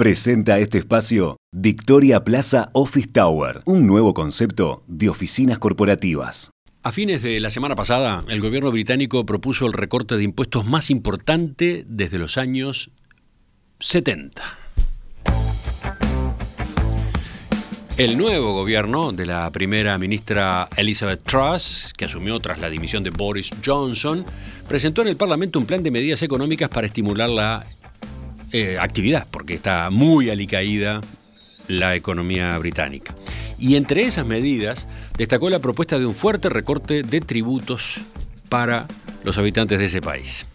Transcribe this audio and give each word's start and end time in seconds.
Presenta 0.00 0.58
este 0.58 0.78
espacio 0.78 1.36
Victoria 1.54 2.24
Plaza 2.24 2.70
Office 2.72 3.08
Tower, 3.12 3.60
un 3.66 3.86
nuevo 3.86 4.14
concepto 4.14 4.82
de 4.86 5.10
oficinas 5.10 5.58
corporativas. 5.58 6.50
A 6.82 6.90
fines 6.90 7.20
de 7.20 7.38
la 7.38 7.50
semana 7.50 7.76
pasada, 7.76 8.24
el 8.28 8.40
gobierno 8.40 8.70
británico 8.70 9.26
propuso 9.26 9.66
el 9.66 9.74
recorte 9.74 10.16
de 10.16 10.22
impuestos 10.22 10.64
más 10.64 10.88
importante 10.88 11.84
desde 11.86 12.16
los 12.16 12.38
años 12.38 12.92
70. 13.78 14.42
El 17.98 18.16
nuevo 18.16 18.54
gobierno 18.54 19.12
de 19.12 19.26
la 19.26 19.50
primera 19.50 19.98
ministra 19.98 20.70
Elizabeth 20.78 21.22
Truss, 21.24 21.92
que 21.94 22.06
asumió 22.06 22.38
tras 22.38 22.58
la 22.58 22.70
dimisión 22.70 23.02
de 23.02 23.10
Boris 23.10 23.50
Johnson, 23.62 24.24
presentó 24.66 25.02
en 25.02 25.08
el 25.08 25.16
Parlamento 25.16 25.58
un 25.58 25.66
plan 25.66 25.82
de 25.82 25.90
medidas 25.90 26.22
económicas 26.22 26.70
para 26.70 26.86
estimular 26.86 27.28
la 27.28 27.66
eh, 28.52 28.78
actividad, 28.80 29.26
porque 29.30 29.54
está 29.54 29.90
muy 29.90 30.30
alicaída 30.30 31.00
la 31.68 31.94
economía 31.94 32.58
británica. 32.58 33.14
Y 33.58 33.76
entre 33.76 34.02
esas 34.02 34.26
medidas 34.26 34.86
destacó 35.16 35.50
la 35.50 35.58
propuesta 35.58 35.98
de 35.98 36.06
un 36.06 36.14
fuerte 36.14 36.48
recorte 36.48 37.02
de 37.02 37.20
tributos 37.20 38.00
para 38.48 38.86
los 39.22 39.38
habitantes 39.38 39.78
de 39.78 39.84
ese 39.84 40.00
país. 40.00 40.46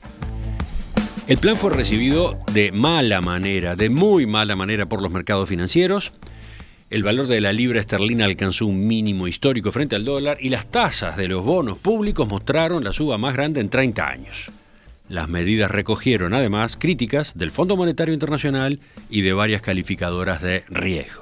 El 1.28 1.38
plan 1.38 1.58
fue 1.58 1.72
recibido 1.72 2.40
de 2.54 2.72
mala 2.72 3.22
manera, 3.22 3.76
de 3.76 3.90
muy 3.90 4.28
mala 4.28 4.56
manera 4.56 4.88
por 4.88 5.02
los 5.02 5.12
mercados 5.12 5.50
financieros. 5.50 6.12
El 6.92 7.02
valor 7.02 7.26
de 7.26 7.42
la 7.42 7.52
libra 7.52 7.80
esterlina 7.80 8.26
alcanzó 8.26 8.68
un 8.68 8.86
mínimo 8.86 9.28
histórico 9.28 9.72
frente 9.72 9.96
al 9.96 10.06
dólar 10.06 10.38
y 10.40 10.50
las 10.50 10.68
tasas 10.68 11.18
de 11.18 11.28
los 11.28 11.44
bonos 11.44 11.80
públicos 11.80 12.28
mostraron 12.28 12.84
la 12.84 12.94
suba 12.94 13.18
más 13.18 13.34
grande 13.34 13.60
en 13.60 13.70
30 13.70 14.08
años. 14.08 14.52
Las 15.08 15.30
medidas 15.30 15.70
recogieron 15.70 16.34
además 16.34 16.78
críticas 16.78 17.34
del 17.38 17.52
Fondo 17.52 17.78
Monetario 17.78 18.14
Internacional 18.14 18.80
y 19.10 19.22
de 19.22 19.34
varias 19.34 19.62
calificadoras 19.62 20.42
de 20.42 20.64
riesgo. 20.68 21.22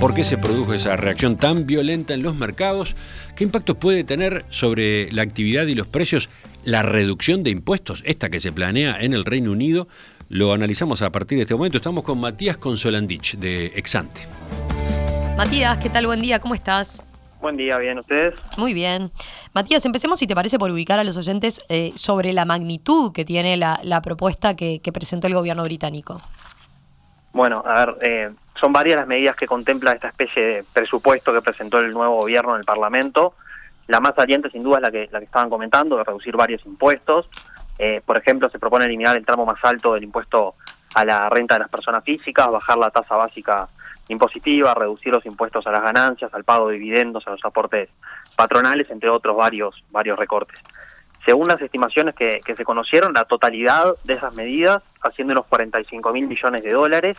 ¿Por 0.00 0.12
qué 0.12 0.24
se 0.24 0.36
produjo 0.36 0.74
esa 0.74 0.96
reacción 0.96 1.36
tan 1.36 1.64
violenta 1.64 2.12
en 2.12 2.24
los 2.24 2.34
mercados? 2.34 2.96
¿Qué 3.36 3.44
impacto 3.44 3.78
puede 3.78 4.02
tener 4.02 4.44
sobre 4.50 5.12
la 5.12 5.22
actividad 5.22 5.66
y 5.66 5.76
los 5.76 5.86
precios 5.86 6.28
la 6.64 6.82
reducción 6.82 7.44
de 7.44 7.50
impuestos, 7.50 8.02
esta 8.04 8.28
que 8.28 8.40
se 8.40 8.50
planea 8.50 9.00
en 9.00 9.14
el 9.14 9.24
Reino 9.24 9.52
Unido? 9.52 9.86
Lo 10.28 10.52
analizamos 10.52 11.02
a 11.02 11.12
partir 11.12 11.38
de 11.38 11.42
este 11.42 11.54
momento. 11.54 11.76
Estamos 11.76 12.02
con 12.02 12.18
Matías 12.18 12.56
Consolandich 12.56 13.36
de 13.36 13.66
Exante. 13.76 14.22
Matías, 15.36 15.78
¿qué 15.78 15.88
tal? 15.88 16.06
Buen 16.06 16.20
día, 16.20 16.40
¿cómo 16.40 16.56
estás? 16.56 17.04
Buen 17.42 17.56
día, 17.56 17.76
bien, 17.78 17.98
¿ustedes? 17.98 18.40
Muy 18.56 18.72
bien. 18.72 19.10
Matías, 19.52 19.84
empecemos, 19.84 20.20
si 20.20 20.28
te 20.28 20.34
parece, 20.36 20.60
por 20.60 20.70
ubicar 20.70 21.00
a 21.00 21.04
los 21.04 21.16
oyentes 21.16 21.60
eh, 21.68 21.90
sobre 21.96 22.32
la 22.32 22.44
magnitud 22.44 23.12
que 23.12 23.24
tiene 23.24 23.56
la, 23.56 24.00
propuesta 24.00 24.54
que, 24.54 24.80
presentó 24.94 25.26
el 25.26 25.34
gobierno 25.34 25.64
británico. 25.64 26.18
Bueno, 27.32 27.64
a 27.66 27.84
ver, 27.84 27.96
eh, 28.00 28.30
son 28.60 28.72
varias 28.72 28.96
las 28.96 29.08
medidas 29.08 29.34
que 29.34 29.48
contempla 29.48 29.90
esta 29.90 30.06
especie 30.06 30.40
de 30.40 30.64
presupuesto 30.72 31.32
que 31.32 31.42
presentó 31.42 31.80
el 31.80 31.92
nuevo 31.92 32.20
gobierno 32.20 32.54
en 32.54 32.60
el 32.60 32.64
Parlamento. 32.64 33.34
La 33.88 33.98
más 33.98 34.14
saliente, 34.14 34.48
sin 34.48 34.62
duda, 34.62 34.76
es 34.76 34.82
la 34.82 34.92
que, 34.92 35.08
la 35.10 35.18
que 35.18 35.24
estaban 35.24 35.50
comentando, 35.50 35.96
de 35.96 36.04
reducir 36.04 36.36
varios 36.36 36.64
impuestos. 36.64 37.28
Eh, 37.76 38.02
por 38.06 38.16
ejemplo, 38.16 38.50
se 38.50 38.60
propone 38.60 38.84
eliminar 38.84 39.16
el 39.16 39.26
tramo 39.26 39.44
más 39.44 39.58
alto 39.64 39.94
del 39.94 40.04
impuesto 40.04 40.54
a 40.94 41.04
la 41.04 41.28
renta 41.28 41.56
de 41.56 41.60
las 41.60 41.70
personas 41.70 42.04
físicas, 42.04 42.52
bajar 42.52 42.78
la 42.78 42.92
tasa 42.92 43.16
básica 43.16 43.68
impositiva, 44.08 44.74
reducir 44.74 45.12
los 45.12 45.24
impuestos 45.26 45.66
a 45.66 45.70
las 45.70 45.82
ganancias, 45.82 46.32
al 46.34 46.44
pago 46.44 46.68
de 46.68 46.74
dividendos, 46.74 47.26
a 47.26 47.30
los 47.30 47.44
aportes 47.44 47.88
patronales, 48.36 48.90
entre 48.90 49.08
otros 49.08 49.36
varios, 49.36 49.82
varios 49.90 50.18
recortes. 50.18 50.60
Según 51.24 51.48
las 51.48 51.62
estimaciones 51.62 52.14
que, 52.14 52.40
se 52.44 52.64
conocieron, 52.64 53.12
la 53.12 53.24
totalidad 53.24 53.94
de 54.04 54.14
esas 54.14 54.34
medidas 54.34 54.82
asciende 55.00 55.34
unos 55.34 55.46
45 55.46 56.12
mil 56.12 56.26
millones 56.26 56.64
de 56.64 56.72
dólares 56.72 57.16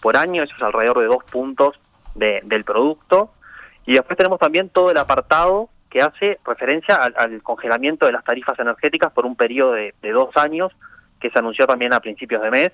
por 0.00 0.16
año, 0.16 0.42
eso 0.42 0.54
es 0.56 0.62
alrededor 0.62 0.98
de 0.98 1.06
dos 1.06 1.22
puntos 1.24 1.78
del 2.14 2.64
producto. 2.64 3.32
Y 3.86 3.92
después 3.92 4.16
tenemos 4.16 4.40
también 4.40 4.70
todo 4.70 4.90
el 4.90 4.96
apartado 4.96 5.68
que 5.88 6.02
hace 6.02 6.40
referencia 6.44 6.96
al, 6.96 7.42
congelamiento 7.42 8.06
de 8.06 8.12
las 8.12 8.24
tarifas 8.24 8.58
energéticas 8.58 9.12
por 9.12 9.24
un 9.24 9.36
periodo 9.36 9.72
de, 9.72 9.94
de 10.02 10.10
dos 10.10 10.36
años, 10.36 10.72
que 11.20 11.30
se 11.30 11.38
anunció 11.38 11.66
también 11.66 11.92
a 11.92 12.00
principios 12.00 12.42
de 12.42 12.50
mes, 12.50 12.72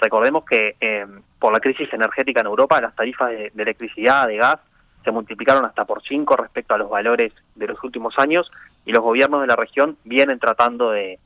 Recordemos 0.00 0.44
que 0.44 0.76
eh, 0.80 1.06
por 1.38 1.52
la 1.52 1.60
crisis 1.60 1.92
energética 1.92 2.40
en 2.40 2.46
Europa 2.46 2.80
las 2.80 2.94
tarifas 2.96 3.30
de, 3.30 3.52
electricidad, 3.56 4.26
de 4.26 4.38
gas, 4.38 4.56
se 5.04 5.10
multiplicaron 5.10 5.64
hasta 5.64 5.84
por 5.84 6.02
cinco 6.02 6.36
respecto 6.36 6.74
a 6.74 6.78
los 6.78 6.90
valores 6.90 7.32
de 7.54 7.66
los 7.66 7.82
últimos 7.84 8.18
años 8.18 8.50
y 8.84 8.92
los 8.92 9.02
gobiernos 9.02 9.40
de 9.42 9.46
la 9.46 9.56
región 9.56 9.96
vienen 10.04 10.38
tratando 10.38 10.90
de, 10.90 11.18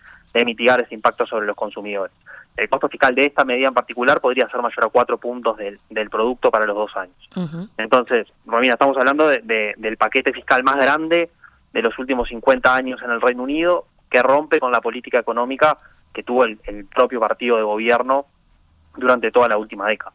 mitigar 0.44 0.80
ese 0.80 0.94
impacto 0.94 1.26
sobre 1.26 1.46
los 1.46 1.54
consumidores. 1.54 2.12
El 2.56 2.68
costo 2.68 2.88
fiscal 2.88 3.14
de 3.14 3.26
esta 3.26 3.44
medida 3.44 3.68
en 3.68 3.74
particular 3.74 4.20
podría 4.20 4.48
ser 4.48 4.60
mayor 4.62 4.84
a 4.84 4.88
cuatro 4.88 5.18
puntos 5.18 5.56
del, 5.56 5.78
producto 6.10 6.50
para 6.50 6.66
los 6.66 6.76
dos 6.76 6.96
años. 6.96 7.16
Entonces, 7.76 8.26
Romina, 8.44 8.72
estamos 8.72 8.96
hablando 8.96 9.28
del 9.28 9.96
paquete 9.96 10.32
fiscal 10.32 10.64
más 10.64 10.76
grande 10.76 11.30
de 11.72 11.82
los 11.82 11.96
últimos 11.98 12.28
50 12.28 12.74
años 12.74 13.00
en 13.02 13.10
el 13.10 13.20
Reino 13.20 13.44
Unido, 13.44 13.86
que 14.10 14.22
rompe 14.22 14.58
con 14.58 14.72
la 14.72 14.80
política 14.80 15.18
económica 15.18 15.78
que 16.12 16.24
tuvo 16.24 16.44
el 16.44 16.58
propio 16.92 17.20
partido 17.20 17.56
de 17.56 17.62
gobierno 17.62 18.26
durante 18.96 19.30
toda 19.30 19.48
la 19.48 19.56
última 19.56 19.86
década. 19.86 20.12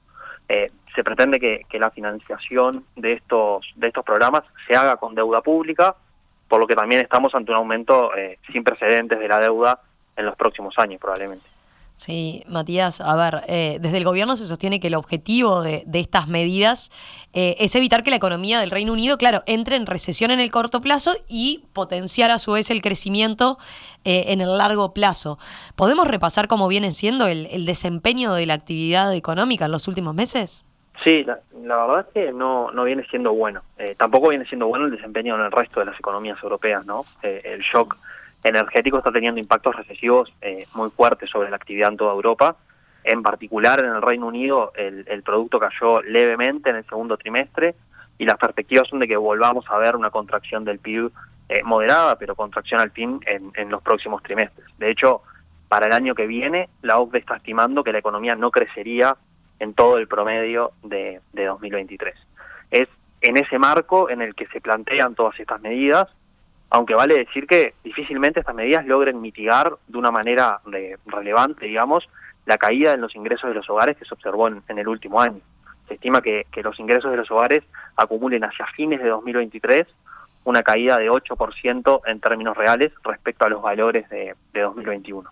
Eh, 0.48 0.72
se 0.96 1.04
pretende 1.04 1.40
que, 1.40 1.80
la 1.80 1.92
financiación 1.92 2.84
de 2.96 3.14
estos, 3.14 3.72
de 3.76 3.88
estos 3.88 4.04
programas 4.04 4.44
se 4.68 4.76
haga 4.76 4.98
con 4.98 5.16
deuda 5.16 5.42
pública, 5.42 5.96
por 6.48 6.60
lo 6.60 6.68
que 6.68 6.76
también 6.76 7.02
estamos 7.02 7.34
ante 7.36 7.52
un 7.52 7.58
aumento 7.58 8.16
eh, 8.16 8.40
sin 8.52 8.64
precedentes 8.64 9.20
de 9.20 9.28
la 9.28 9.40
deuda 9.40 9.80
en 10.16 10.26
los 10.26 10.36
próximos 10.36 10.78
años 10.78 11.00
probablemente. 11.00 11.49
Sí, 12.00 12.46
Matías, 12.48 13.02
a 13.02 13.14
ver, 13.18 13.42
eh, 13.50 13.78
desde 13.82 13.98
el 13.98 14.06
gobierno 14.06 14.38
se 14.38 14.46
sostiene 14.46 14.80
que 14.80 14.88
el 14.88 14.96
objetivo 14.96 15.62
de, 15.62 15.84
estas 15.96 16.30
medidas 16.30 16.92
eh, 17.34 17.58
es 17.60 17.76
evitar 17.76 18.04
que 18.04 18.10
la 18.10 18.16
economía 18.16 18.62
del 18.62 18.72
Reino 18.72 18.94
Unido, 18.94 19.18
claro, 19.18 19.42
entre 19.48 19.76
en 19.76 19.86
recesión 19.86 20.32
en 20.32 20.40
el 20.40 20.50
corto 20.50 20.80
plazo 20.80 21.12
y 21.28 21.66
potenciar 21.74 22.32
a 22.32 22.38
su 22.38 22.54
vez 22.54 22.72
el 22.72 22.82
crecimiento 22.82 23.58
eh, 24.06 24.28
en 24.28 24.40
el 24.40 24.58
largo 24.58 24.94
plazo. 24.94 25.40
¿Podemos 25.76 26.08
repasar 26.08 26.48
cómo 26.48 26.70
viene 26.70 26.92
siendo 26.92 27.28
el, 27.28 27.66
desempeño 27.66 28.34
de 28.34 28.46
la 28.46 28.54
actividad 28.54 29.14
económica 29.14 29.66
en 29.66 29.74
los 29.74 29.90
últimos 29.90 30.16
meses? 30.16 30.66
Sí, 31.04 31.26
la, 31.26 31.86
verdad 31.86 32.06
es 32.08 32.14
que 32.14 32.32
no, 32.32 32.72
no 32.72 32.86
viene 32.86 33.06
siendo 33.10 33.34
bueno. 33.34 33.62
tampoco 33.98 34.30
viene 34.30 34.46
siendo 34.46 34.68
bueno 34.68 34.86
el 34.86 34.92
desempeño 34.92 35.36
en 35.36 35.42
el 35.42 35.52
resto 35.52 35.82
de 35.82 35.88
las 35.88 36.00
economías 36.00 36.42
europeas, 36.42 36.86
¿no? 36.86 37.04
el 37.24 37.60
shock 37.60 37.98
energético 38.44 38.98
está 38.98 39.12
teniendo 39.12 39.40
impactos 39.40 39.76
recesivos 39.76 40.34
eh, 40.42 40.66
muy 40.74 40.90
fuertes 40.92 41.30
sobre 41.30 41.50
la 41.50 41.58
actividad 41.58 41.90
en 41.90 41.98
toda 41.98 42.14
Europa. 42.14 42.56
En 43.04 43.24
particular 43.24 43.80
en 43.80 43.92
el 43.92 44.02
Reino 44.02 44.28
Unido 44.28 44.72
el, 44.76 45.24
producto 45.24 45.60
cayó 45.60 46.02
levemente 46.02 46.70
en 46.70 46.78
el 46.78 46.86
segundo 46.86 47.18
trimestre 47.18 47.76
y 48.18 48.26
las 48.26 48.38
perspectivas 48.38 48.88
son 48.88 49.00
de 49.00 49.08
que 49.08 49.18
volvamos 49.18 49.66
a 49.70 49.78
ver 49.78 49.96
una 49.96 50.10
contracción 50.10 50.66
del 50.66 50.80
PIB 50.80 51.12
eh, 51.48 51.64
moderada, 51.64 52.18
pero 52.18 52.36
contracción 52.36 52.82
al 52.82 52.92
fin 52.92 53.20
en, 53.26 53.70
los 53.70 53.82
próximos 53.82 54.22
trimestres. 54.22 54.68
De 54.78 54.92
hecho, 54.92 55.22
para 55.68 55.88
el 55.88 55.94
año 55.94 56.14
que 56.14 56.28
viene 56.28 56.70
la 56.82 57.00
OCDE 57.00 57.20
está 57.20 57.38
estimando 57.38 57.84
que 57.84 57.94
la 57.94 58.00
economía 58.00 58.36
no 58.36 58.52
crecería 58.52 59.16
en 59.60 59.74
todo 59.74 59.98
el 59.98 60.08
promedio 60.08 60.72
de, 60.84 61.22
de 61.34 61.46
2023. 61.46 62.16
Es 62.72 62.88
en 63.22 63.38
ese 63.38 63.60
marco 63.60 64.10
en 64.10 64.22
el 64.22 64.36
que 64.36 64.48
se 64.48 64.62
plantean 64.62 65.16
todas 65.16 65.40
estas 65.40 65.62
medidas 65.62 66.08
aunque 66.70 66.94
vale 66.94 67.16
decir 67.16 67.48
que 67.48 67.74
difícilmente 67.84 68.40
estas 68.40 68.56
medidas 68.56 68.86
logren 68.86 69.22
mitigar 69.22 69.74
de 69.88 69.98
una 69.98 70.12
manera 70.12 70.60
relevante, 71.06 71.66
digamos, 71.66 72.08
la 72.46 72.58
caída 72.58 72.94
en 72.94 73.02
los 73.02 73.16
ingresos 73.16 73.50
de 73.50 73.56
los 73.56 73.70
hogares 73.70 73.98
que 73.98 74.06
se 74.06 74.14
observó 74.14 74.48
en, 74.48 74.64
el 74.68 74.88
último 74.88 75.20
año. 75.20 75.42
Se 75.88 75.96
estima 75.96 76.22
que, 76.22 76.46
los 76.64 76.80
ingresos 76.80 77.10
de 77.10 77.18
los 77.18 77.30
hogares 77.32 77.64
acumulen 77.96 78.44
hacia 78.44 78.68
fines 78.68 79.02
de 79.02 79.10
2023 79.10 79.88
una 80.46 80.64
caída 80.64 80.98
de 80.98 81.12
8% 81.12 82.02
en 82.06 82.20
términos 82.20 82.56
reales 82.56 82.92
respecto 83.04 83.46
a 83.46 83.50
los 83.50 83.62
valores 83.62 84.08
de, 84.10 84.36
2021. 84.54 85.30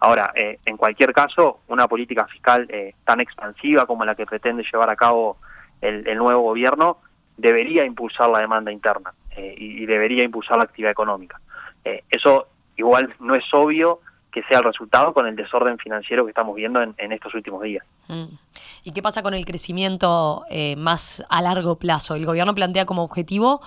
Ahora, 0.00 0.32
eh, 0.34 0.58
en 0.64 0.76
cualquier 0.76 1.12
caso, 1.12 1.60
una 1.68 1.86
política 1.88 2.26
fiscal 2.26 2.66
eh, 2.70 2.94
tan 3.04 3.20
expansiva 3.20 3.86
como 3.86 4.04
la 4.04 4.14
que 4.14 4.26
pretende 4.26 4.64
llevar 4.70 4.90
a 4.90 4.96
cabo 4.96 5.36
el 5.80 6.16
nuevo 6.16 6.40
gobierno 6.40 6.98
debería 7.38 7.84
impulsar 7.84 8.28
la 8.28 8.40
demanda 8.40 8.70
interna. 8.70 9.14
Eh, 9.38 9.54
y, 9.56 9.86
debería 9.86 10.24
impulsar 10.24 10.56
la 10.56 10.64
actividad 10.64 10.90
económica. 10.90 11.40
Eh, 11.84 12.02
eso 12.10 12.48
igual 12.76 13.14
no 13.20 13.36
es 13.36 13.44
obvio 13.52 14.00
que 14.32 14.42
sea 14.42 14.58
el 14.58 14.64
resultado 14.64 15.14
con 15.14 15.26
el 15.26 15.36
desorden 15.36 15.78
financiero 15.78 16.24
que 16.24 16.30
estamos 16.30 16.56
viendo 16.56 16.82
en, 16.82 17.12
estos 17.12 17.34
últimos 17.34 17.62
días. 17.62 17.84
Mm. 18.08 18.34
¿Y 18.82 18.92
qué 18.92 19.00
pasa 19.00 19.22
con 19.22 19.34
el 19.34 19.44
crecimiento 19.44 20.44
eh, 20.50 20.74
más 20.76 21.24
a 21.30 21.40
largo 21.40 21.78
plazo? 21.78 22.16
El 22.16 22.26
gobierno 22.26 22.54
plantea 22.54 22.84
como 22.84 23.04
objetivo 23.04 23.62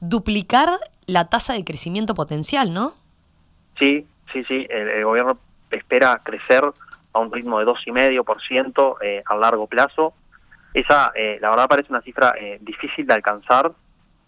duplicar 0.00 0.68
la 1.06 1.28
tasa 1.28 1.54
de 1.54 1.64
crecimiento 1.64 2.14
potencial, 2.14 2.72
¿no? 2.72 2.94
Sí, 3.78 4.06
sí, 4.32 4.44
sí. 4.44 4.66
El, 4.70 5.04
gobierno 5.04 5.38
espera 5.70 6.20
crecer 6.22 6.62
a 7.12 7.18
un 7.18 7.32
ritmo 7.32 7.58
de 7.58 7.66
2,5% 7.66 8.96
eh, 9.02 9.22
a 9.26 9.36
largo 9.36 9.66
plazo. 9.66 10.14
Esa, 10.76 11.12
la 11.40 11.50
verdad, 11.50 11.68
parece 11.68 11.90
una 11.90 12.02
cifra 12.02 12.34
difícil 12.60 13.06
de 13.06 13.14
alcanzar 13.14 13.72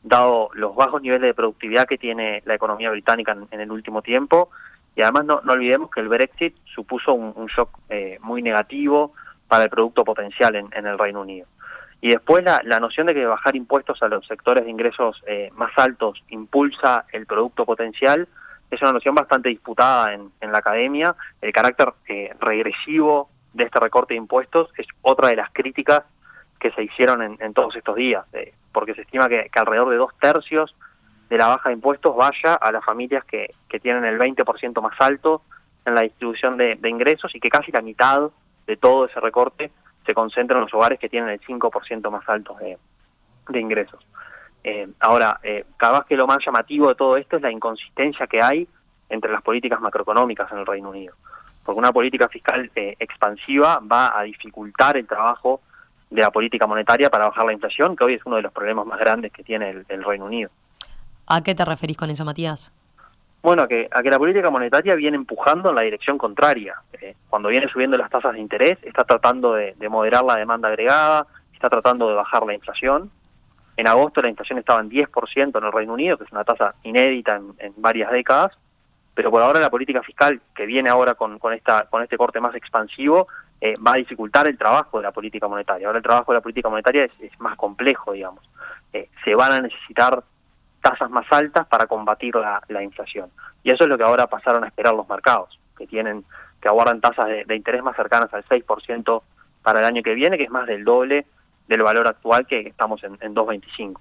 dado 0.02 0.50
los 0.54 0.74
bajos 0.74 1.02
niveles 1.02 1.28
de 1.28 1.34
productividad 1.34 1.86
que 1.86 1.98
tiene 1.98 2.42
la 2.46 2.54
economía 2.54 2.90
británica 2.90 3.36
en, 3.50 3.60
el 3.60 3.70
último 3.70 4.02
tiempo. 4.02 4.50
Y 4.96 5.02
además 5.02 5.24
no, 5.26 5.42
olvidemos 5.46 5.90
que 5.90 6.00
el 6.00 6.08
Brexit 6.08 6.56
supuso 6.74 7.14
un, 7.14 7.46
shock 7.46 7.78
eh, 7.88 8.18
muy 8.20 8.42
negativo 8.42 9.12
para 9.46 9.64
el 9.64 9.70
producto 9.70 10.04
potencial 10.04 10.56
en, 10.56 10.86
el 10.86 10.98
Reino 10.98 11.20
Unido. 11.20 11.46
Y 12.00 12.10
después 12.10 12.44
la, 12.44 12.80
noción 12.80 13.06
de 13.06 13.14
que 13.14 13.26
bajar 13.26 13.56
impuestos 13.56 14.02
a 14.02 14.08
los 14.08 14.26
sectores 14.26 14.64
de 14.64 14.70
ingresos 14.70 15.22
eh, 15.26 15.50
más 15.54 15.72
altos 15.76 16.22
impulsa 16.28 17.04
el 17.12 17.26
producto 17.26 17.64
potencial 17.64 18.28
es 18.70 18.82
una 18.82 18.92
noción 18.92 19.14
bastante 19.14 19.48
disputada 19.48 20.12
en, 20.12 20.52
la 20.52 20.58
academia. 20.58 21.16
El 21.40 21.52
carácter 21.52 21.94
eh, 22.06 22.34
regresivo 22.38 23.30
de 23.54 23.64
este 23.64 23.80
recorte 23.80 24.14
de 24.14 24.18
impuestos 24.18 24.70
es 24.76 24.86
otra 25.02 25.28
de 25.28 25.36
las 25.36 25.50
críticas 25.50 26.04
que 26.58 26.70
se 26.72 26.82
hicieron 26.82 27.36
en, 27.40 27.54
todos 27.54 27.76
estos 27.76 27.96
días, 27.96 28.24
eh, 28.32 28.52
porque 28.72 28.94
se 28.94 29.02
estima 29.02 29.28
que, 29.28 29.50
alrededor 29.54 29.90
de 29.90 29.96
dos 29.96 30.12
tercios 30.18 30.74
de 31.28 31.38
la 31.38 31.46
baja 31.48 31.68
de 31.68 31.74
impuestos 31.74 32.16
vaya 32.16 32.54
a 32.54 32.72
las 32.72 32.84
familias 32.84 33.24
que, 33.24 33.54
tienen 33.80 34.04
el 34.04 34.18
20% 34.18 34.82
más 34.82 35.00
alto 35.00 35.42
en 35.84 35.94
la 35.94 36.02
distribución 36.02 36.56
de, 36.56 36.78
ingresos 36.84 37.34
y 37.34 37.40
que 37.40 37.48
casi 37.48 37.70
la 37.70 37.82
mitad 37.82 38.30
de 38.66 38.76
todo 38.76 39.06
ese 39.06 39.20
recorte 39.20 39.70
se 40.04 40.14
concentra 40.14 40.56
en 40.56 40.64
los 40.64 40.74
hogares 40.74 40.98
que 40.98 41.08
tienen 41.08 41.30
el 41.30 41.40
5% 41.40 42.10
más 42.10 42.28
alto 42.28 42.56
de, 42.60 42.78
ingresos. 43.58 44.04
Eh, 44.64 44.88
ahora, 45.00 45.38
eh, 45.42 45.64
cada 45.76 46.00
vez 46.00 46.08
que 46.08 46.16
lo 46.16 46.26
más 46.26 46.44
llamativo 46.44 46.88
de 46.88 46.94
todo 46.94 47.16
esto 47.16 47.36
es 47.36 47.42
la 47.42 47.50
inconsistencia 47.50 48.26
que 48.26 48.42
hay 48.42 48.68
entre 49.08 49.32
las 49.32 49.42
políticas 49.42 49.80
macroeconómicas 49.80 50.50
en 50.52 50.58
el 50.58 50.66
Reino 50.66 50.90
Unido. 50.90 51.14
Porque 51.64 51.78
una 51.78 51.92
política 51.92 52.28
fiscal 52.28 52.70
eh, 52.74 52.96
expansiva 52.98 53.80
va 53.80 54.18
a 54.18 54.22
dificultar 54.22 54.96
el 54.96 55.06
trabajo 55.06 55.60
de 56.10 56.22
la 56.22 56.30
política 56.30 56.66
monetaria 56.66 57.10
para 57.10 57.26
bajar 57.26 57.44
la 57.44 57.52
inflación, 57.52 57.96
que 57.96 58.04
hoy 58.04 58.14
es 58.14 58.22
uno 58.24 58.36
de 58.36 58.42
los 58.42 58.52
problemas 58.52 58.86
más 58.86 58.98
grandes 58.98 59.32
que 59.32 59.42
tiene 59.42 59.84
el 59.88 60.04
Reino 60.04 60.24
Unido. 60.24 60.50
¿A 61.26 61.42
qué 61.42 61.54
te 61.54 61.64
referís 61.64 61.96
con 61.96 62.08
eso, 62.08 62.24
Matías? 62.24 62.72
Bueno, 63.42 63.62
a 63.62 63.68
que, 63.68 63.88
a 63.90 64.02
que 64.02 64.10
la 64.10 64.18
política 64.18 64.50
monetaria 64.50 64.94
viene 64.94 65.16
empujando 65.16 65.68
en 65.68 65.76
la 65.76 65.82
dirección 65.82 66.18
contraria. 66.18 66.76
Eh, 67.00 67.14
cuando 67.28 67.50
viene 67.50 67.68
subiendo 67.68 67.96
las 67.96 68.10
tasas 68.10 68.32
de 68.32 68.40
interés, 68.40 68.78
está 68.82 69.04
tratando 69.04 69.54
de, 69.54 69.74
moderar 69.88 70.24
la 70.24 70.36
demanda 70.36 70.68
agregada, 70.68 71.26
está 71.52 71.68
tratando 71.68 72.08
de 72.08 72.14
bajar 72.14 72.44
la 72.46 72.54
inflación. 72.54 73.10
En 73.76 73.86
agosto 73.86 74.22
la 74.22 74.28
inflación 74.28 74.58
estaba 74.58 74.80
en 74.80 74.90
10% 74.90 75.58
en 75.58 75.64
el 75.64 75.72
Reino 75.72 75.92
Unido, 75.92 76.16
que 76.16 76.24
es 76.24 76.32
una 76.32 76.44
tasa 76.44 76.74
inédita 76.82 77.40
en, 77.58 77.74
varias 77.76 78.10
décadas, 78.10 78.52
pero 79.14 79.30
por 79.30 79.42
ahora 79.42 79.60
la 79.60 79.70
política 79.70 80.02
fiscal 80.02 80.40
que 80.54 80.66
viene 80.66 80.88
ahora 80.88 81.14
con, 81.14 81.38
con, 81.38 81.52
esta, 81.52 81.84
con 81.84 82.02
este 82.02 82.16
corte 82.16 82.40
más 82.40 82.54
expansivo 82.54 83.28
eh, 83.60 83.74
va 83.84 83.94
a 83.94 83.96
dificultar 83.96 84.46
el 84.46 84.56
trabajo 84.56 84.98
de 84.98 85.04
la 85.04 85.12
política 85.12 85.48
monetaria. 85.48 85.86
Ahora 85.86 85.98
el 85.98 86.04
trabajo 86.04 86.32
de 86.32 86.38
la 86.38 86.42
política 86.42 86.68
monetaria 86.68 87.04
es, 87.04 87.40
más 87.40 87.56
complejo, 87.56 88.12
digamos. 88.12 88.44
Eh, 88.92 89.08
se 89.24 89.34
van 89.34 89.52
a 89.52 89.60
necesitar 89.60 90.22
tasas 90.80 91.10
más 91.10 91.26
altas 91.30 91.66
para 91.66 91.86
combatir 91.86 92.34
la, 92.36 92.82
inflación. 92.82 93.30
Y 93.64 93.70
eso 93.70 93.84
es 93.84 93.90
lo 93.90 93.98
que 93.98 94.04
ahora 94.04 94.28
pasaron 94.28 94.64
a 94.64 94.68
esperar 94.68 94.94
los 94.94 95.08
mercados, 95.08 95.58
que 95.76 95.86
tienen 95.86 96.24
que 96.60 96.68
aguardan 96.68 97.00
tasas 97.00 97.28
de, 97.46 97.56
interés 97.56 97.82
más 97.82 97.96
cercanas 97.96 98.32
al 98.32 98.44
6% 98.44 99.22
para 99.62 99.80
el 99.80 99.84
año 99.84 100.02
que 100.02 100.14
viene, 100.14 100.36
que 100.36 100.44
es 100.44 100.50
más 100.50 100.66
del 100.66 100.84
doble 100.84 101.26
del 101.68 101.82
valor 101.82 102.06
actual 102.06 102.46
que 102.46 102.60
estamos 102.60 103.02
en, 103.04 103.18
2,25. 103.18 104.00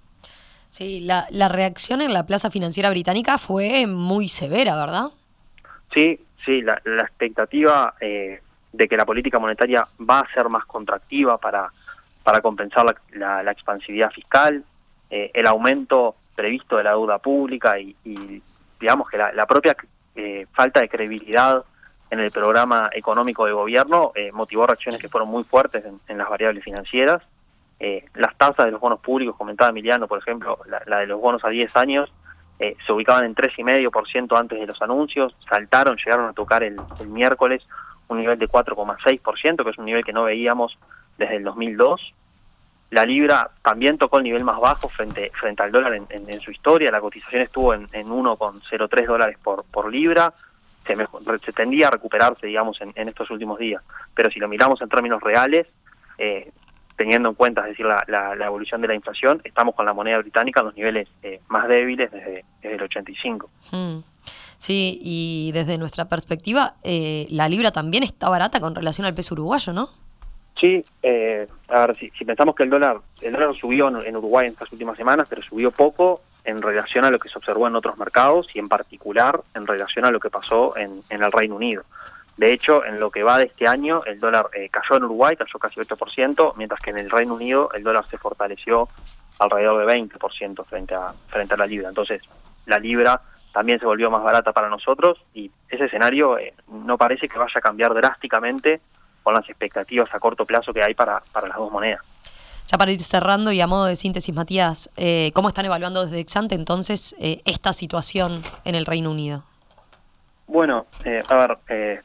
Sí, 0.70 1.02
la, 1.02 1.28
la 1.30 1.50
reacción 1.50 2.02
en 2.02 2.14
la 2.14 2.26
plaza 2.26 2.50
financiera 2.50 2.90
británica 2.90 3.38
fue 3.38 3.86
muy 3.88 4.28
severa, 4.28 4.76
¿verdad? 4.76 5.12
Sí, 5.94 6.20
sí, 6.46 6.62
la, 6.62 6.82
expectativa 7.02 7.96
eh, 8.00 8.42
de 8.72 8.88
que 8.88 8.98
la 8.98 9.06
política 9.06 9.40
monetaria 9.40 9.88
va 10.00 10.20
a 10.20 10.34
ser 10.34 10.50
más 10.50 10.66
contractiva 10.66 11.38
para, 11.38 11.70
para 12.24 12.42
compensar 12.42 12.86
la, 13.14 13.44
la, 13.44 13.52
expansividad 13.52 14.12
fiscal, 14.12 14.64
eh, 15.10 15.32
el 15.34 15.48
aumento 15.48 16.16
previsto 16.38 16.78
de 16.78 16.84
la 16.84 16.92
deuda 16.92 17.18
pública 17.18 17.80
y, 17.80 17.96
digamos 18.80 19.10
que 19.10 19.18
la, 19.18 19.46
propia 19.48 19.76
eh, 20.16 20.46
falta 20.54 20.80
de 20.80 20.88
credibilidad 20.88 21.64
en 22.12 22.20
el 22.20 22.32
programa 22.32 22.90
económico 22.94 23.46
de 23.46 23.52
gobierno 23.52 24.12
eh, 24.14 24.32
motivó 24.32 24.68
reacciones 24.68 25.02
que 25.02 25.10
fueron 25.10 25.30
muy 25.30 25.44
fuertes 25.44 25.84
en, 26.08 26.18
las 26.18 26.30
variables 26.30 26.64
financieras. 26.64 27.24
Eh, 27.80 28.06
las 28.14 28.38
tasas 28.38 28.66
de 28.66 28.72
los 28.72 28.80
bonos 28.80 29.00
públicos, 29.00 29.36
comentaba 29.36 29.72
Emiliano, 29.72 30.08
por 30.08 30.20
ejemplo, 30.20 30.60
la, 30.68 31.00
de 31.00 31.08
los 31.08 31.20
bonos 31.20 31.44
a 31.44 31.50
10 31.50 31.76
años, 31.76 32.14
se 32.60 32.92
ubicaban 32.92 33.24
en 33.24 33.36
3,5% 33.36 34.36
antes 34.36 34.60
de 34.60 34.66
los 34.66 34.82
anuncios, 34.82 35.36
saltaron, 35.48 35.96
llegaron 35.98 36.28
a 36.28 36.34
tocar 36.34 36.64
el, 36.64 36.76
el 37.00 37.08
miércoles 37.08 37.62
un 38.08 38.20
nivel 38.20 38.40
de 38.40 38.48
4,6%, 38.48 39.64
que 39.64 39.70
es 39.70 39.78
un 39.78 39.86
nivel 39.86 40.04
que 40.04 40.14
no 40.14 40.24
veíamos 40.24 40.78
desde 41.18 41.38
el 41.38 41.44
2002. 41.44 42.14
La 42.90 43.06
libra 43.06 43.50
también 43.62 43.98
tocó 43.98 44.18
el 44.18 44.24
nivel 44.24 44.44
más 44.46 44.60
bajo 44.60 44.88
frente, 44.88 45.32
frente 45.40 45.62
al 45.62 45.72
dólar 45.72 45.94
en, 45.94 46.42
su 46.42 46.52
historia. 46.52 46.90
La 46.90 47.02
cotización 47.02 47.42
estuvo 47.42 47.74
en, 47.74 47.88
en 47.92 48.08
1,03 48.08 49.06
dólares 49.06 49.38
por, 49.44 49.66
por 49.66 49.92
libra. 49.92 50.34
Se, 50.86 50.96
se, 50.96 51.52
tendía 51.52 51.90
a 51.90 51.92
recuperarse, 51.92 52.48
digamos, 52.48 52.80
en, 52.80 53.08
estos 53.10 53.30
últimos 53.30 53.60
días. 53.60 53.84
Pero 54.16 54.32
si 54.32 54.40
lo 54.40 54.48
miramos 54.48 54.82
en 54.82 54.88
términos 54.88 55.22
reales, 55.22 55.68
eh, 56.18 56.50
teniendo 56.96 57.30
en 57.30 57.36
cuenta, 57.36 57.62
es 57.62 57.70
decir, 57.70 57.86
la, 57.86 58.04
la, 58.08 58.46
evolución 58.46 58.82
de 58.82 58.88
la 58.88 58.96
inflación, 58.96 59.40
estamos 59.44 59.76
con 59.76 59.86
la 59.86 59.94
moneda 59.94 60.18
británica 60.18 60.62
en 60.62 60.66
los 60.66 60.76
niveles 60.76 61.08
eh, 61.24 61.42
más 61.48 61.68
débiles 61.68 62.10
desde, 62.12 62.44
el 62.62 62.82
85. 62.82 63.50
Hmm. 63.72 64.00
Sí, 64.58 65.00
y 65.02 65.52
desde 65.54 65.78
nuestra 65.78 66.06
perspectiva, 66.06 66.76
eh, 66.84 67.28
la 67.30 67.48
libra 67.48 67.72
también 67.72 68.04
está 68.04 68.30
barata 68.30 68.60
con 68.60 68.74
relación 68.74 69.06
al 69.06 69.14
peso 69.14 69.36
uruguayo, 69.36 69.74
¿no? 69.74 69.90
Sí, 70.60 70.84
eh, 71.04 71.48
a 71.68 71.86
ver, 71.86 71.96
si, 71.96 72.10
pensamos 72.26 72.56
que 72.56 72.64
el 72.64 72.70
dólar, 72.70 72.98
el 73.22 73.34
dólar 73.34 73.56
subió 73.56 73.88
en, 73.88 74.16
Uruguay 74.16 74.48
en 74.48 74.54
estas 74.54 74.72
últimas 74.72 74.98
semanas, 74.98 75.28
pero 75.30 75.44
subió 75.44 75.70
poco 75.72 76.22
en 76.44 76.62
relación 76.62 77.06
a 77.06 77.12
lo 77.12 77.20
que 77.20 77.30
se 77.30 77.38
observó 77.38 77.68
en 77.68 77.76
otros 77.76 77.98
mercados 77.98 78.48
y 78.56 78.60
en 78.60 78.70
particular 78.70 79.42
en 79.54 79.68
relación 79.68 80.06
a 80.06 80.12
lo 80.12 80.20
que 80.20 80.30
pasó 80.30 80.76
en, 80.76 81.04
el 81.10 81.32
Reino 81.32 81.56
Unido. 81.56 81.84
De 82.38 82.52
hecho, 82.52 82.86
en 82.86 83.00
lo 83.00 83.12
que 83.12 83.24
va 83.24 83.38
de 83.38 83.46
este 83.46 83.68
año, 83.68 84.04
el 84.06 84.20
dólar 84.20 84.50
eh, 84.54 84.70
cayó 84.70 84.96
en 84.96 85.04
Uruguay, 85.04 85.36
cayó 85.36 85.60
casi 85.60 85.80
8%, 85.80 86.54
mientras 86.56 86.80
que 86.80 86.90
en 86.92 86.98
el 86.98 87.10
Reino 87.10 87.36
Unido 87.36 87.70
el 87.74 87.84
dólar 87.84 88.08
se 88.08 88.18
fortaleció 88.18 88.88
alrededor 89.40 89.86
de 89.86 89.94
20% 89.94 90.66
frente 90.66 90.96
a, 90.96 91.14
frente 91.28 91.54
a 91.54 91.58
la 91.58 91.68
libra. 91.68 91.90
Entonces, 91.90 92.22
la 92.66 92.80
libra 92.80 93.22
también 93.54 93.80
se 93.80 93.86
volvió 93.86 94.12
más 94.12 94.24
barata 94.24 94.52
para 94.52 94.70
nosotros 94.70 95.18
y 95.34 95.52
ese 95.70 95.86
escenario 95.86 96.38
eh, 96.38 96.54
no 96.68 96.98
parece 96.98 97.28
que 97.28 97.40
vaya 97.40 97.54
a 97.56 97.62
cambiar 97.62 97.94
drásticamente 97.94 98.82
con 99.24 99.34
las 99.34 99.48
expectativas 99.50 100.14
a 100.14 100.20
corto 100.20 100.46
plazo 100.46 100.74
que 100.74 100.84
hay 100.84 100.94
para, 100.94 101.22
para 101.32 101.48
las 101.48 101.58
dos 101.58 101.72
monedas. 101.72 102.02
Ya 102.68 102.78
para 102.78 102.92
ir 102.92 103.02
cerrando 103.02 103.52
y 103.54 103.62
a 103.62 103.68
modo 103.68 103.86
de 103.86 103.96
síntesis, 103.96 104.36
Matías, 104.36 104.90
eh, 104.98 105.32
¿cómo 105.34 105.48
están 105.48 105.66
evaluando 105.66 106.04
desde 106.04 106.20
Exante 106.20 106.54
entonces 106.54 107.16
eh, 107.20 107.42
esta 107.46 107.72
situación 107.72 108.42
en 108.66 108.76
el 108.76 108.86
Reino 108.86 109.10
Unido? 109.10 109.44
Bueno, 110.48 110.86
eh, 111.06 111.22
a 111.30 111.36
ver, 111.36 112.04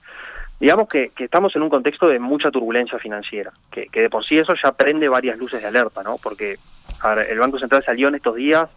digamos 0.61 0.89
que, 0.89 1.11
estamos 1.19 1.55
en 1.57 1.63
un 1.63 1.69
contexto 1.69 2.07
de 2.07 2.21
mucha 2.21 2.53
turbulencia 2.53 2.99
financiera, 2.99 3.53
que, 3.73 3.89
de 3.93 4.09
por 4.09 4.25
sí 4.25 4.39
eso 4.39 4.55
ya 4.63 4.71
prende 4.71 5.09
varias 5.09 5.37
luces 5.37 5.61
de 5.61 5.67
alerta, 5.67 6.05
¿no? 6.05 6.17
Porque 6.23 6.59
a 7.01 7.15
ver, 7.15 7.31
el 7.31 7.39
Banco 7.41 7.59
Central 7.59 7.83
salió 7.85 8.07
en 8.09 8.15
estos 8.15 8.37
días 8.37 8.69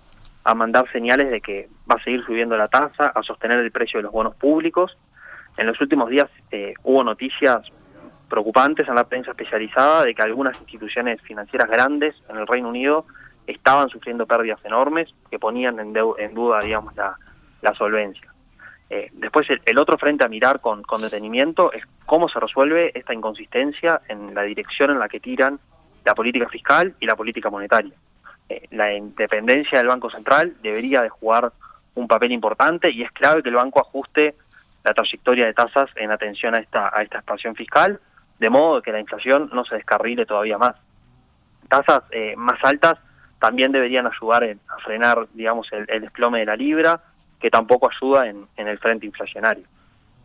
a 0.45 0.53
mandar 0.53 0.89
señales 0.91 1.29
de 1.29 1.41
que 1.41 1.67
va 1.89 1.95
a 1.99 2.03
seguir 2.03 2.23
subiendo 2.23 2.55
la 2.55 2.67
tasa, 2.67 3.07
a 3.07 3.23
sostener 3.23 3.59
el 3.59 3.71
precio 3.71 3.99
de 3.99 4.03
los 4.03 4.11
bonos 4.11 4.35
públicos. 4.35 4.97
En 5.57 5.67
los 5.67 5.81
últimos 5.81 6.09
días 6.09 6.29
hubo 6.83 7.03
noticias 7.03 7.63
preocupantes 8.29 8.87
en 8.87 8.95
la 8.95 9.05
prensa 9.05 9.31
especializada 9.31 10.03
de 10.03 10.13
que 10.13 10.21
algunas 10.21 10.57
instituciones 10.59 11.21
financieras 11.21 11.69
grandes 11.69 12.15
en 12.29 12.37
el 12.37 12.47
Reino 12.47 12.69
Unido 12.69 13.05
estaban 13.47 13.89
sufriendo 13.89 14.25
pérdidas 14.25 14.63
enormes 14.63 15.13
que 15.29 15.39
ponían 15.39 15.79
en, 15.79 15.93
duda, 16.33 16.59
digamos, 16.61 16.93
la, 16.95 17.73
solvencia. 17.75 18.31
Eh, 18.89 19.09
después, 19.13 19.47
el, 19.65 19.77
otro 19.79 19.97
frente 19.97 20.23
a 20.23 20.27
mirar 20.27 20.61
con, 20.61 20.83
detenimiento 21.01 21.71
es 21.73 21.83
cómo 22.05 22.29
se 22.29 22.39
resuelve 22.39 22.91
esta 22.93 23.13
inconsistencia 23.13 24.01
en 24.07 24.35
la 24.35 24.43
dirección 24.43 24.91
en 24.91 24.99
la 24.99 25.09
que 25.09 25.19
tiran 25.19 25.59
la 26.03 26.13
política 26.13 26.47
fiscal 26.49 26.93
y 26.99 27.05
la 27.07 27.15
política 27.15 27.49
monetaria. 27.49 27.93
Eh, 28.49 28.67
la 28.71 28.93
independencia 28.93 29.77
del 29.77 29.87
Banco 29.87 30.09
Central 30.09 30.55
debería 30.61 31.01
de 31.01 31.09
jugar 31.09 31.51
un 31.95 32.07
papel 32.07 32.31
importante 32.31 32.91
y 32.91 33.03
es 33.03 33.11
clave 33.11 33.41
que 33.41 33.49
el 33.49 33.55
banco 33.55 33.79
ajuste 33.79 34.35
la 34.83 34.93
trayectoria 34.93 35.45
de 35.45 35.53
tasas 35.53 35.89
en 35.95 36.11
atención 36.11 36.53
a 36.53 36.59
esta, 36.59 36.91
a 36.95 37.01
esta 37.01 37.17
expansión 37.17 37.55
fiscal 37.55 37.99
de 38.39 38.49
modo 38.49 38.81
que 38.81 38.91
la 38.91 38.99
inflación 38.99 39.49
no 39.53 39.65
se 39.65 39.75
descarrile 39.75 40.25
todavía 40.25 40.57
más. 40.57 40.75
Tasas 41.69 42.03
eh, 42.11 42.35
más 42.35 42.63
altas 42.63 42.99
también 43.39 43.71
deberían 43.71 44.07
ayudar 44.07 44.43
a 44.43 44.77
frenar, 44.79 45.27
digamos, 45.33 45.67
el, 45.71 45.85
desplome 45.85 46.39
de 46.39 46.45
la 46.45 46.55
libra, 46.55 47.01
que 47.39 47.49
tampoco 47.49 47.89
ayuda 47.89 48.27
en, 48.27 48.47
el 48.55 48.79
frente 48.79 49.05
inflacionario. 49.05 49.65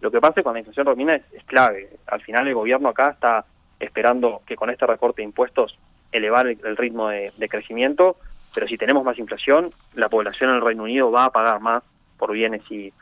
Lo 0.00 0.10
que 0.10 0.20
pasa 0.20 0.42
con 0.42 0.54
la 0.54 0.60
inflación 0.60 0.86
romina 0.86 1.14
es, 1.14 1.44
clave. 1.44 1.98
Al 2.06 2.20
final 2.22 2.48
el 2.48 2.54
gobierno 2.54 2.88
acá 2.88 3.10
está 3.10 3.44
esperando 3.78 4.42
que 4.46 4.56
con 4.56 4.70
este 4.70 4.86
recorte 4.86 5.22
de 5.22 5.26
impuestos 5.26 5.78
elevar 6.12 6.46
el, 6.46 6.76
ritmo 6.76 7.08
de, 7.08 7.48
crecimiento, 7.48 8.16
pero 8.54 8.66
si 8.66 8.76
tenemos 8.76 9.04
más 9.04 9.18
inflación, 9.18 9.70
la 9.94 10.08
población 10.08 10.50
en 10.50 10.56
el 10.56 10.62
Reino 10.62 10.84
Unido 10.84 11.10
va 11.10 11.26
a 11.26 11.30
pagar 11.30 11.60
más 11.60 11.82
por 12.18 12.32
bienes 12.32 12.62
y, 12.70 12.92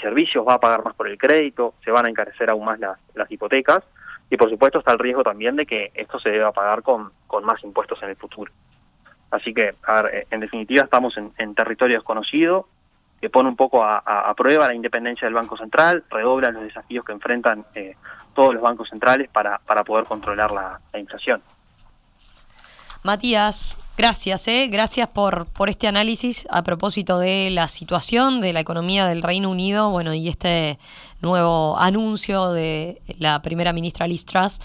servicios, 0.00 0.46
va 0.46 0.54
a 0.54 0.60
pagar 0.60 0.84
más 0.84 0.94
por 0.94 1.08
el 1.08 1.18
crédito, 1.18 1.74
se 1.84 1.90
van 1.90 2.06
a 2.06 2.10
encarecer 2.10 2.50
aún 2.50 2.64
más 2.64 2.78
las 2.78 3.30
hipotecas, 3.30 3.82
y 4.30 4.36
por 4.36 4.50
supuesto 4.50 4.78
está 4.78 4.92
el 4.92 4.98
riesgo 4.98 5.22
también 5.22 5.56
de 5.56 5.66
que 5.66 5.90
esto 5.94 6.20
se 6.20 6.30
deba 6.30 6.52
pagar 6.52 6.82
con, 6.82 7.10
con 7.26 7.44
más 7.44 7.62
impuestos 7.64 8.02
en 8.02 8.10
el 8.10 8.16
futuro. 8.16 8.52
Así 9.30 9.52
que, 9.52 9.74
a 9.84 10.02
ver, 10.02 10.14
eh, 10.14 10.26
en 10.30 10.40
definitiva 10.40 10.84
estamos 10.84 11.16
en, 11.16 11.54
territorio 11.54 11.96
desconocido, 11.96 12.66
que 13.20 13.30
pone 13.30 13.48
un 13.48 13.56
poco 13.56 13.82
a, 13.84 14.32
prueba 14.36 14.68
la 14.68 14.74
independencia 14.74 15.26
del 15.26 15.34
Banco 15.34 15.56
Central, 15.56 16.04
redobla 16.08 16.52
los 16.52 16.62
desafíos 16.62 17.04
que 17.04 17.12
enfrentan 17.12 17.64
eh, 17.74 17.96
todos 18.32 18.54
los 18.54 18.62
bancos 18.62 18.88
centrales 18.88 19.28
para, 19.28 19.58
para 19.58 19.82
poder 19.82 20.04
controlar 20.04 20.52
la, 20.52 20.80
inflación. 20.98 21.42
Matías, 23.02 23.78
gracias, 23.96 24.48
¿eh? 24.48 24.68
gracias 24.70 25.08
por, 25.08 25.46
por 25.46 25.68
este 25.68 25.86
análisis 25.86 26.46
a 26.50 26.62
propósito 26.62 27.18
de 27.18 27.50
la 27.50 27.68
situación 27.68 28.40
de 28.40 28.52
la 28.52 28.60
economía 28.60 29.06
del 29.06 29.22
Reino 29.22 29.50
Unido, 29.50 29.90
bueno, 29.90 30.14
y 30.14 30.28
este 30.28 30.78
nuevo 31.20 31.78
anuncio 31.78 32.52
de 32.52 33.00
la 33.18 33.40
primera 33.40 33.72
ministra 33.72 34.06
Liz 34.06 34.24
Truss, 34.24 34.60